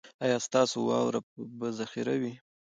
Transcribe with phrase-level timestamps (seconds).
[0.25, 1.19] ایا ستاسو واوره
[1.57, 2.33] به ذخیره وي؟